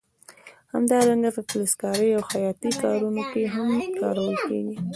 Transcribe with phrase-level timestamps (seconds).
[0.73, 3.69] همدارنګه په فلزکارۍ او خیاطۍ کارونو کې هم
[3.99, 4.75] کارول کېږي.